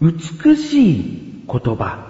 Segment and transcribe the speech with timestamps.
[0.00, 2.06] 美しい言葉。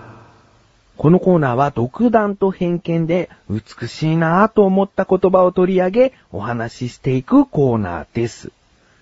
[0.98, 8.52] このコーナーは独断と偏見で美しいなぁと思った言葉を取り上げお話ししていくコーナーです。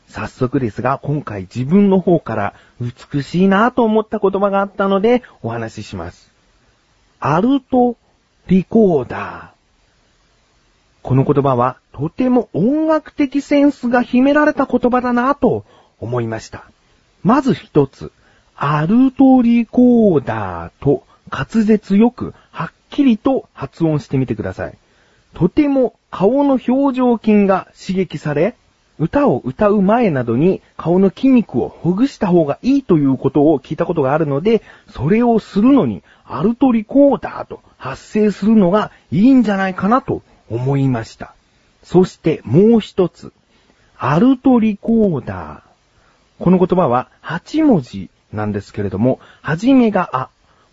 [0.08, 6.30] 早速ですが今回自分の方から美しいなぁと思った言葉があったのでお話しします。
[7.18, 7.96] アルト
[8.46, 9.57] リコーダー。
[11.03, 15.64] この言葉はとても音楽的センスが秘められた言葉だなぁと
[15.98, 16.71] 思いました。
[17.25, 18.12] まず一つ、
[18.56, 24.79] アルトリコーダーと滑舌よくはっきりと発音してみてください。
[25.34, 28.56] とても顔の表情筋が刺激され、
[28.98, 41.34] 歌を歌う前などに顔の筋肉をほぐした方がいいということを聞いたことがあるので、それをするのにアルトリコーダーと発声するのがいいんじゃないかなと思いました。
[41.82, 43.34] そしてもう一つ、
[43.98, 46.42] アルトリコーダー。
[46.42, 50.28] この言葉は8文字なんですけれども、始めがあ、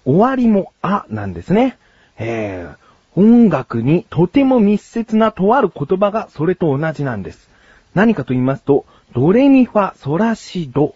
[0.05, 1.77] 終わりもあなんですね。
[2.17, 7.49] えー、音楽にとても密接なとある言葉がそれと同じなんです。
[7.95, 10.95] 何かと言いますと、ドレミファソラシド。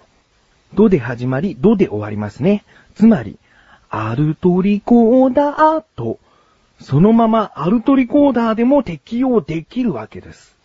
[0.73, 2.63] ドで始まり、ドで終わりますね。
[2.95, 3.37] つまり、
[3.89, 6.19] アルトリコーダーと、
[6.81, 10.55] そのままアルトリコーダーでも適用できるわけです。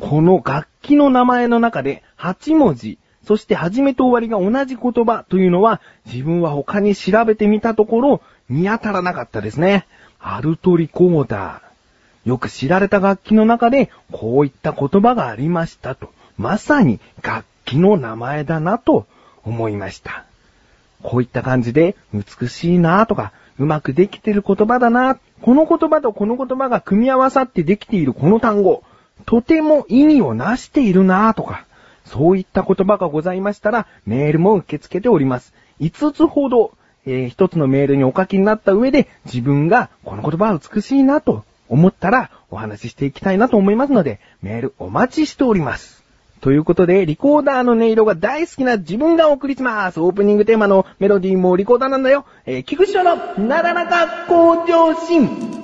[0.00, 9.86] この楽器の名前の中で8文字、そして始めと終わりが同じ言葉というのは自分は他に調べてみたところ見当たらなかったですね。
[10.18, 12.28] アルトリコーダー。
[12.28, 16.10] よく知られた楽器の中でこういった言葉がありましたと。
[16.36, 19.06] まさに楽器の名前だなと
[19.44, 20.24] 思いました。
[21.02, 25.18] こういった感じで美しいなとかうまくできてる言葉だな。
[25.40, 28.82] この言葉とこの言葉が組み合わさってできているこの単語。
[29.26, 31.66] とても意味をなしているなとか。
[32.12, 35.54] そういった言葉がございましたら、メールも受け付けております。
[35.80, 36.72] 5つほど、
[37.06, 46.04] えー、1つのメールにお書きになった上で、自分がこの言葉は美しいなと思ったら、お話ししていきたいなと思いますので、メールお待ちしております。
[46.42, 49.98] ということで、リコーダーの音色が大好きな自分がお送りします。
[50.00, 52.26] オープニングテーマのメロディーもリコーダーなんだよ。
[52.44, 55.61] えー、菊池のなだらか向上心。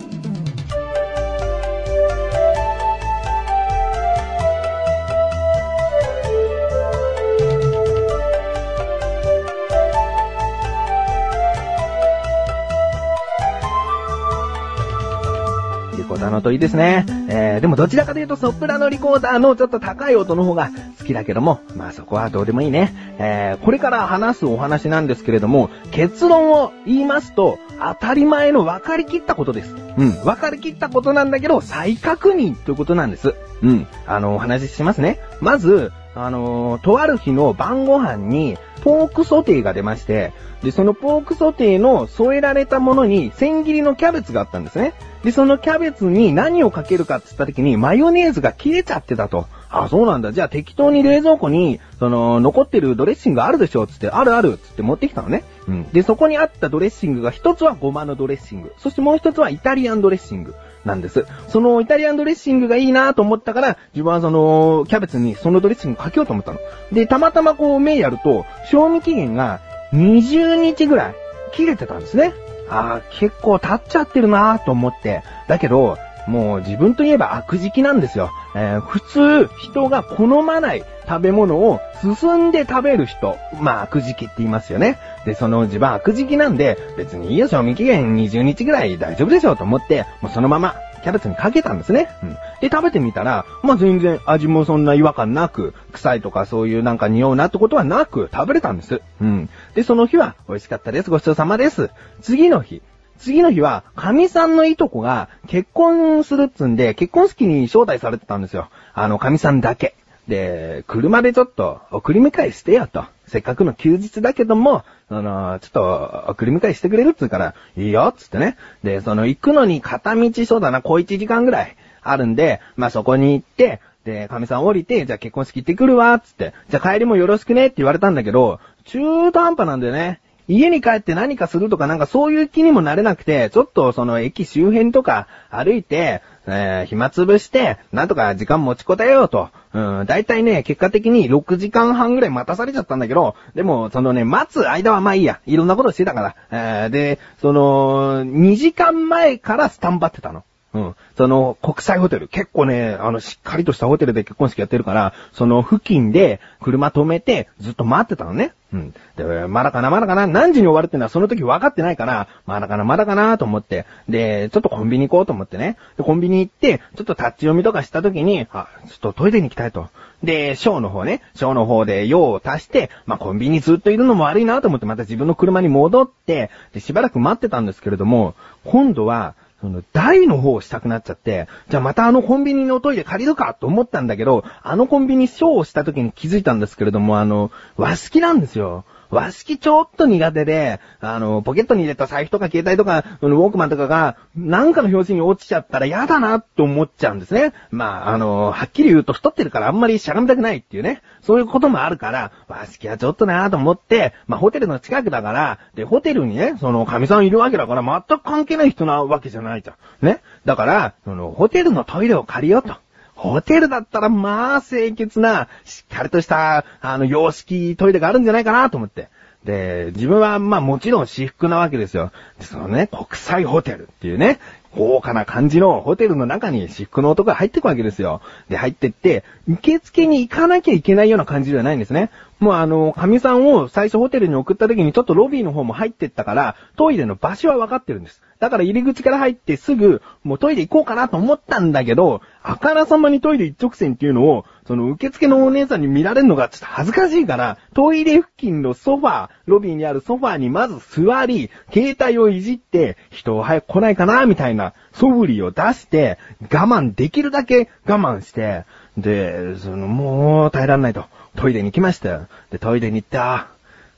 [16.09, 17.05] コーダーの音いいですね。
[17.29, 22.95] えー、でもどちらかというとソプラノリコーダーのちょっと高い音の方が好きだけども、まあそこはどうでもいいね。
[23.19, 29.75] えー、これから話すお話なんですけれども、結論を言いますと、当たり前の分かりきったことです。
[29.99, 33.35] うん、分かりきったことなんだけど、再確認ということなんです。
[33.63, 35.21] うん、あの、お話ししますね。
[35.41, 44.95] まず、あのー、とある日の晩ご飯に、ポークソテーが出まして、で、そのポークソテーの添えられたものに千切りのキャベツがあったんですね。
[45.23, 49.47] で、そのキャベツに何をかけるかって言った時にマヨネーズが切れちゃってたと。
[49.71, 50.33] あ、そうなんだ。
[50.33, 55.45] じゃあ適当に冷蔵庫に、その、残ってるドレッシングあるでしょつって、あるあるつって持ってきたのね。
[55.69, 55.89] うん。
[55.93, 58.73] で、そこにあったドレッシングが一つはごまのドレッシング。
[58.79, 60.55] そしてもう一つはイタリアンドレッシング。
[60.85, 61.27] なんです。
[61.49, 66.59] そのイタリアンドレッシングがいいなと思ったから、自分はその、キャベツにそのドレッシングかけようと思ったの。
[66.93, 69.61] で、たまたまこう目やると、賞味期限が
[69.93, 71.15] 20日ぐらい
[71.53, 72.33] 切れてたんですね。
[72.71, 75.23] ああ、結構経っちゃってるなと思って。
[75.47, 78.31] だけど、もう自分といえば悪時期なんですよ。
[78.55, 83.39] えー、普通、人が好まない食べ物を進んで食べる人。
[83.59, 84.99] まあ悪時期って言いますよね。
[85.29, 92.09] で、その自分悪時期なんで、別にいいよ、賞味期限20日ぐらい大丈夫でしょうと思って、もうそのままキャベツにかけたんですね。
[92.23, 92.31] うん。
[92.61, 99.03] で、食べてみたら、まあ全然味もそんな違和感なく、臭いとかそういうなんか匂うなってことはなく食べれたんです。
[99.21, 99.51] うん。
[99.75, 101.11] で、その日は美味しかったです。
[101.11, 101.91] ごちそうさまです。
[102.23, 102.81] 次の日。
[103.19, 108.69] 次の日は、神さんのいとこが結婚するっつんで、結婚式に招待されてたんですよ。
[108.95, 109.95] あの、神さんだけ。
[110.29, 113.05] で、車でちょっと送り迎えしてよと。
[113.27, 118.57] せっかくの休日だけども、あの、ちょっと送り迎えしてくれるっつうから、いいよっつってね。
[118.83, 126.53] で、その行くのに片道そうだな、小1時間ぐらいあるんで、まあ、そこに行って、で、神さん降りて、じゃあ結婚式行ってくるわ、っつって。
[126.71, 130.21] じゃあ帰りもよろしくねって言われたんだけど、中途半端なんだよね。
[130.49, 139.51] 家に帰って何かするとかなんかそういう気にもなれなくて、ちょっとその駅周辺とか歩いて、えー、暇つぶして、なんとか時間持ちこたえようと。
[139.75, 145.41] うん、だいたいね、結果的に6時間半ぐらい待たされちゃったんだけど、でも、そのね、待つ間はまあいいや。
[145.47, 146.37] いろんなことしてたから。
[146.51, 150.45] えー、で、その、2時間前からスタンバってたの。
[150.75, 150.97] うん。
[151.17, 158.53] その、国際ホテル、結構ね、あの、しっかりとしたホテルで結婚式やってるから、その付近で車止めてずっと待ってたのね。
[158.71, 158.95] うん。
[159.17, 165.79] で、まだかな、まだかな、何時に終わるってのはその時分かってないから、まだかな、まだかなと思って、で、ちょっとコンビニ行こうと思ってね。
[165.97, 169.89] で、コンビニ行って、ちょっとタッチ読みとかした時に、あ、ちょっとトイレに行きたいと。
[170.23, 188.85] で、ショーの方ね、ショーの方で用を足して、まあ、コンビニずっといるのも悪いなと思ってまた自分の車に戻って、で、しばらく待ってたんですけれども、今度は、その、台の方をしたくなっちゃって、じゃあまたあのコンビニのトイレ借りるかと思ったんだけど、あのコンビニショーをした時に気づいたんですけれども、あの、和式なんですよ。
[189.11, 197.53] 和式ちょっと苦手で、あの、ポケットに入れた財布とか携帯とか、ウォークマンとかが、なんかの表紙に落ちちゃったら嫌だなって思っちゃうんですね。
[197.71, 201.03] まあ、あの、はっきり言うと太ってるからあんまりしゃがみたくないっていうね。
[201.23, 210.07] そういうこともあるから、和式はちょっとなと思って、まあ、ホテルの近くだから、で、ホテルにね、その、神さんいるわけだから、全く関係ない人なわけじゃないじゃん。
[210.07, 210.23] ね。
[210.45, 212.77] だから、その、ホテルのトイレを借りようと。
[213.19, 219.09] ホテルだったら、まあ、清潔な、しっかりとした、あの、洋式トイレがあるんじゃないかなと思って。
[219.45, 222.13] で、自分は、まあもちろん私服なわけですよ。
[222.41, 224.39] そのね、国際ホテルっていうね、
[224.77, 228.21] 豪華な感じのホテルの中に私服の男が入ってくわけですよ。
[228.49, 232.11] で、入ってって、受付に行かなきゃいけないような感じではないんですね。
[232.39, 238.23] もうあの、神さんを最初ホテルに送った時にちょっとロビーの方も入ってったから、トイレの場所は分かってるんです。
[238.41, 258.65] だから入り口から入ってすぐ、もうトイレ行こうかなと思ったんだけど、あからさまにトイレ一直線っていうのを、その受付のお姉さんに見られるのがちょっと恥ずかしいから、トイレ付近のソファー、ロビーにあるソファーにまず座り、携帯をいじって、人を早く来ないかな、みたいな素振りを出して、我慢できるだけ我慢して、
[258.97, 261.05] で、その、もう耐えられないと。
[261.37, 262.27] トイレに行きましたよ。
[262.51, 263.49] で、トイレに行って、あ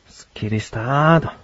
[0.09, 1.40] ーすっきりしたーと。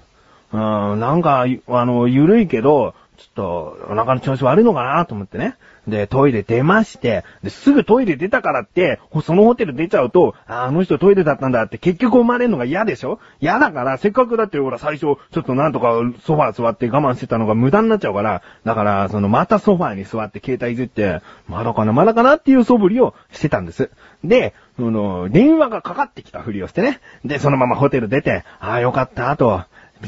[0.57, 5.57] うん、なんか、あの、ゆるいけど、ちょっと、お腹の調子悪いのかなと思ってね。
[5.87, 13.21] で、トイレ出まして、で、すぐトイレ出たからって、そのホテル出ちゃうと、ああの人トイレだったんだって結局思われるのが嫌でしょ？
[13.41, 15.93] 嫌だから、せっかくだってほら最初、ちょっとなんとか
[16.25, 23.91] ソファー座って我慢してたのが無駄になっちゃうから、だから、そのまたソファーに座って携帯いじって、まだかなまだかなっていう素振りをしてたんです。
[24.25, 27.01] で、その、電話がかかってきたふりをしてね。
[27.25, 29.63] で、そのままホテル出て、ああよかった、と。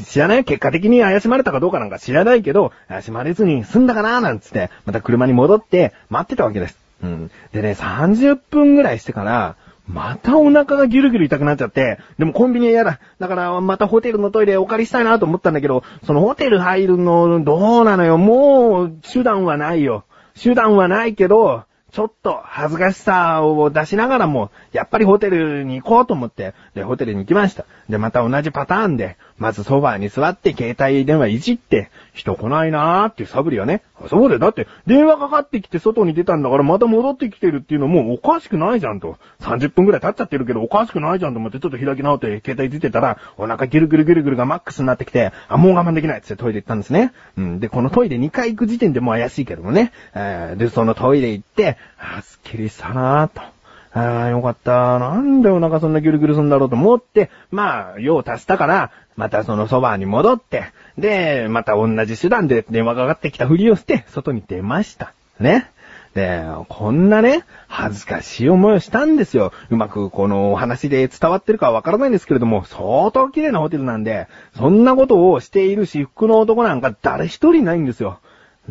[0.05, 0.43] 知らない？
[0.43, 6.77] 結果的に怪しまれたかどうかなんか知らないけど、怪しまれずに済んだかななんつって、また車に戻って待ってたわけです。
[7.03, 7.31] うん。
[7.53, 9.55] でね、30分ぐらいしてから、
[9.87, 12.99] またお腹がギュルギュル痛くなっちゃって、でもコンビニは嫌だ。
[13.17, 18.19] だからまたホテルのトイレお借りしたいなと思ったんだけど、そのホテル入るのどうなのよ。
[18.19, 20.03] もう手段はないよ。
[20.41, 27.65] 手段はないけど、ちょっと恥ずかしさを出しながらも、やっぱりホテルに行こうと思って、で、ホテルに行きました。
[27.89, 33.81] で、また同じパターンで、まずソファーに座って携帯電話いじって、人来ないなーっていうサブリはね。
[34.09, 34.39] そうだよ。
[34.39, 39.17] だって、電話かかってきて外に出たんだからまた戻ってきてるっていうのもうおかしくないじゃんと。
[39.39, 47.13] 30分くらい経っちゃってるけどおかしくないじゃんと思ってちょっと開き直って携帯いじってたら、お腹ギルギルギルギルがマックスになってきて、あ、もう我慢できないっつってトイレ行ったんですね。
[47.37, 47.59] うん。
[47.59, 49.93] で、このトイレ2回行く時点でも怪しいけどもね。
[50.13, 53.58] えーで、そのトイレ行って、あ、すっきりしたなーと。
[53.93, 54.99] ああ、よかった。
[54.99, 60.65] なんでお腹そんなギュルギュルすんだろうと思って、まあ、用を足したから、またそのそばに戻って、
[60.97, 65.13] で、また同じ手段で電話がかかってきたふりをして、外に出ました。
[65.39, 65.71] ね。
[66.13, 69.53] で、こんなね、恥ずかしい思いをしたんですよ。
[69.69, 74.27] うまくこのお話で伝わってるかはわからないんですけれども、相当綺麗なホテルなんで、
[74.57, 78.19] そんなことをしている私服の男なんか誰一人ないんですよ。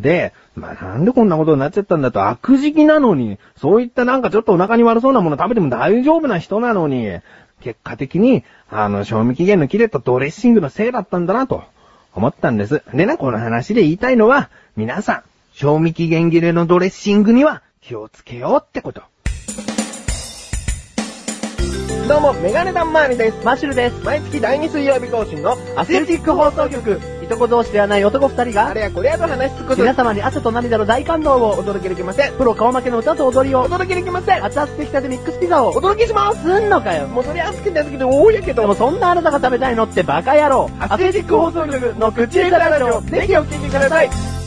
[0.01, 7.19] で、まあ、なんでこんなことになっちゃったんだと、悪時期なのに、そういったなんかちょっとお腹に悪そうなもの食べても大丈夫な人なのに、
[7.61, 11.63] 結果的に、あの、賞味期限の切れたドレッシングのせいだったんだなと、
[12.13, 12.81] 思ったんです。
[12.93, 19.01] でね、この話で言いたいのは、皆さん、賞味期限切れのドレッシングには気をつけようってこと。
[22.07, 23.45] どうも、メガネタンマーニです。
[23.45, 24.03] マシュルです。
[24.03, 27.18] 毎月第2水曜日更新のアスレチック放送局。
[27.29, 32.33] いとこ同士ではない男二人が、あれやこれやと話しつくこと皆様に汗と涙の大感動をお届けできません。
[32.33, 34.43] プロ顔負けの歌と踊りをお、届けできません。
[34.43, 36.41] 熱々できたてミックスピザをお、届けします。
[36.41, 37.07] すんのかよ。
[37.07, 40.69] もうそれは好きな好きで多いやけどでも、そんなあなたが食べたいのってバカ野郎。
[40.79, 44.38] アスレチック放送局の口枝ラジオ、ぜひお聞きください。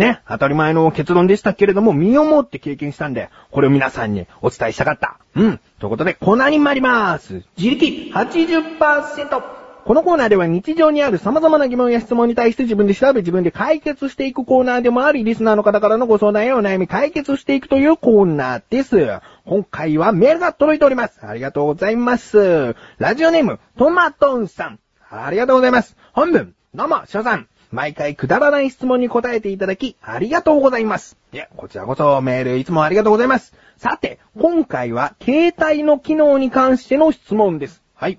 [0.00, 5.18] ね、当たり前の結論でしたけれども、身をもって経験したんで、これを皆さんにお伝えしたかった。
[5.34, 5.60] うん。
[5.78, 7.42] ということで、コーナーに参ります。
[7.58, 9.42] 自力80%。
[9.84, 19.20] このコーナーでは日常にある様々な疑問や質問に対して自分で調べ自分で解決していくコーナーでもあり、リスナーの方からのご相談やお悩み解決していくというコーナーです。
[19.44, 21.18] 今回はメールが届いております。
[21.26, 22.74] ありがとうございます。
[22.96, 24.78] ラジオネーム、トマトンさん。
[25.10, 25.94] ありがとうございます。
[26.14, 27.49] 本文、どうも、翔さん。
[27.70, 31.16] 毎回くだらない質問に答えていただき、ありがとうございます。
[31.32, 33.54] いや、こちらこそメールいつもありがとうございます。
[33.76, 37.82] さて、今回は携帯の機能に関しての質問です。
[37.94, 38.18] はい。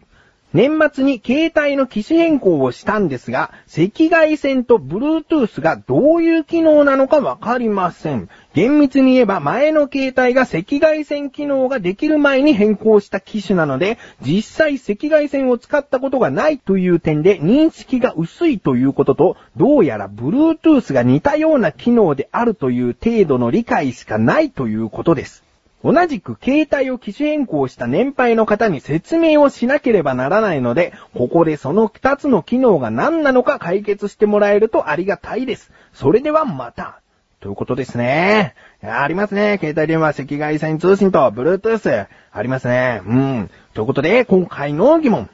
[0.53, 8.29] 年末に携帯の機種変更をしたんですが、赤外線と Bluetooth がどういう機能なのかわかりません。
[8.53, 25.43] 厳密に言えば前の携帯が赤外線機能ができる前に変更した機種なので、実際赤外線を使ったことがないという点で認識が薄いということと、どうやら Bluetooth が似たような機能であるという程度の理解しかないということです。
[25.83, 35.71] 同じく携帯を機種変更した年配の方に説明をしなければならないので、ここでその2つの機能が何なのか解決してもらえるとありがたいです。
[35.93, 37.01] それではまた。
[37.41, 38.53] ということですね。
[38.83, 39.57] ありますね。
[39.59, 42.07] 携帯電話赤外線通信と Bluetooth。
[42.31, 43.01] ありますね。
[43.05, 43.49] うん。
[43.73, 45.27] ということで、今回の疑問。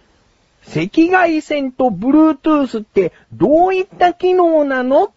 [0.67, 5.11] 赤外線と Bluetooth ってどういった機能なの？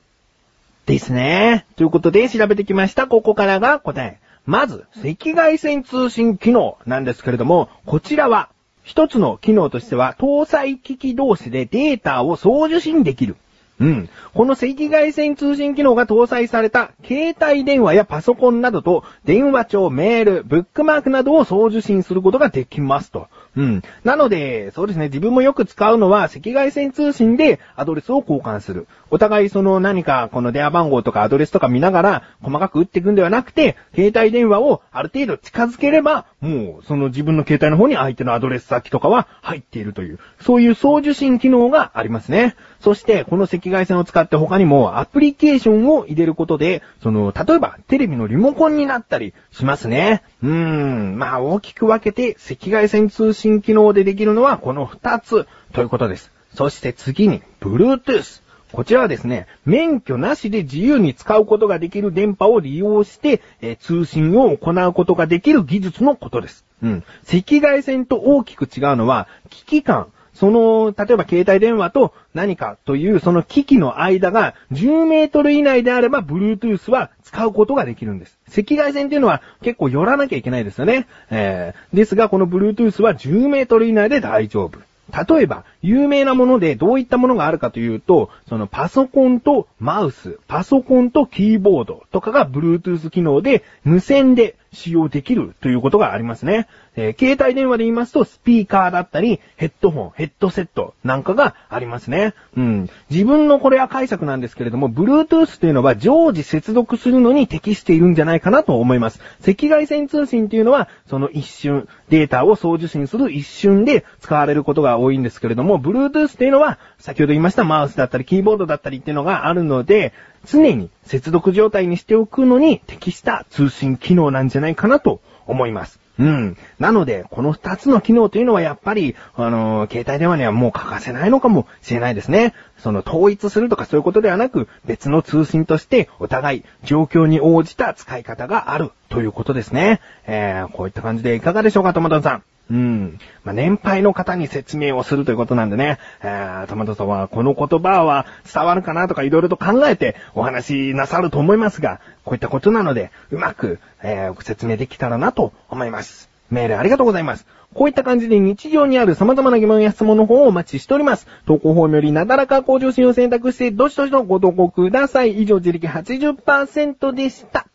[0.87, 1.65] ですね。
[1.77, 3.07] ということで調べてきました。
[3.07, 4.19] ここからが答え。
[4.45, 8.49] まず、赤外線通信機能なんですけれども、こちらは、
[8.83, 13.37] 一つの機能としては、搭載機器同士でデータを送受信できる。
[13.81, 14.09] うん。
[14.35, 23.29] この赤外線通信機能が搭載された携帯電話やパソコンなどと電話帳、メール、ブックマークなどを送受信することができますと。
[23.57, 23.83] うん。
[24.05, 28.87] なので、そうですね、自分もよく使うのは赤外線通信でアドレスを交換する。
[29.11, 42.57] お互いその何かこの電話番号とかアドレスとか見ながら細かく打っていくんではなくて、携帯電話をある程度近づければ、もうその自分の携帯の方に相手のアドレス先とかは入っているという、そういう送受信機能がありますね。
[42.81, 50.23] そして、この赤外線を使って他にもアプリケーションを入れることで、その、例えばテレビのリモコンになったりしますね。
[50.43, 56.33] うーん、まあ大きく分けて赤外線通信機能でできるのはこの2つということです。
[56.55, 58.43] そして次に、Bluetooth。
[58.73, 66.65] こちらはですね、免許なしで自由に使うことができる電波を利用して、えー通信を行うことができる技術のことです。
[66.83, 67.05] うん。
[67.29, 70.07] 赤外線と大きく違うのは、危機器間。
[70.35, 78.39] その、例えば携帯電話と何かというその機器の間が10メートル以内であれば Bluetooth は使うことができるんです。
[78.49, 81.07] 赤外線っていうのは結構寄らなきゃいけないですよね。
[81.31, 84.79] えー、ですがこの Bluetooth は10メートル以内で大丈夫。
[85.11, 96.69] 例えば、有名なものでどういったものがあるかというと、そのパソコンとマウス、パソコンとキーボードとかが Bluetooth 機能で無線で使用できるということがありますね。
[96.97, 102.35] えー携帯電話で言いますと、スピーカーだったり、ヘッドホン、ヘッドセットなんかがありますね。
[102.57, 102.91] うん。
[103.11, 109.21] 自分のこれは解釈なんですけれども、Bluetooth というのは常時接続するのに適しているんじゃないかなと思います。
[109.43, 120.12] 赤外線通信というのは、その一瞬、データを送受信する一瞬で使われることが多いんですけれども、も Bluetooth というのは、先ほど言いましたマウスだったり、キーボードだったりっていうのがあるので、
[120.45, 126.00] 常に接続状態にしておくのに適した通信機能なんじゃないかなと思います。
[126.19, 126.57] うん。
[126.79, 132.53] なので、この二つの機能というのはやっぱり、あのー携帯電話にはもう欠かせないのかもしれないですね。
[132.79, 140.00] その統一するとかそういうことではなく、別の通信としてお互い状況に応じた使い方があるということですね。
[140.27, 142.43] えー、こういった感じでいかがでしょうか、トマトさん。
[142.71, 143.19] うん。
[143.45, 156.31] まあ、年配の方に説明をするということなんでね、えー、トマトさんはこの言葉は伝わるかなとかいろいろと考えてお話しなさると思いますが、こういったことなので、うまく、えー、説明できたらなと思います。
[156.49, 157.45] メールありがとうございます。
[157.75, 161.27] こういった感じで日常にある様々な疑問や質問の方をお待ちしております。
[161.47, 165.43] 投稿フォームよりなだらか向上心を選択して、どしどしとご投稿ください。
[165.43, 167.67] 以上、自力80%でした。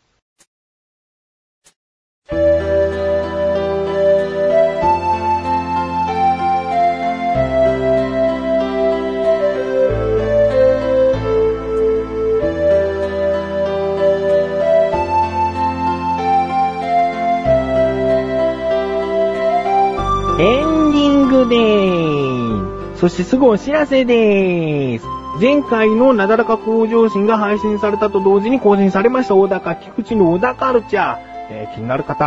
[22.96, 25.06] そしてすぐお知らせでーす。
[25.40, 31.36] 前回のなだらか向上心が配信されたと同時に更新されました小高菊池の小高カルチャー。
[31.48, 32.24] えー気になる方、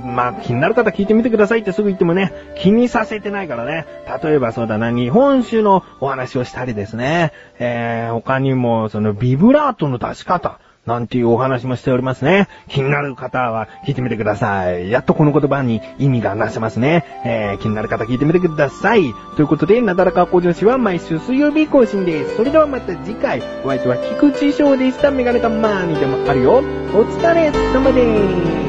[0.00, 3.86] まあ、気になる方聞いてみてくださいってすぐ言ってもね、気にさせてないからね。
[4.22, 7.32] 例えばそうだな、日本酒のお話をしたりですね。
[7.58, 10.60] えー他にも、そのビブラートの出し方。
[10.86, 12.48] なんていうお話もしておりますね。
[12.68, 14.90] 気になる方は聞いてみてください。
[14.90, 17.04] やっとこの言葉に意味がなせますね。
[17.24, 19.14] えー、気になる方聞いてみてください。
[19.36, 22.36] ということで、なだらか向上心は毎週水曜日更新です。
[22.36, 25.12] それではまた次回、お相手は菊池翔でした。
[25.12, 26.54] メガネたまーにでもあるよ。
[26.54, 26.60] お
[27.04, 28.61] 疲れ様でーす。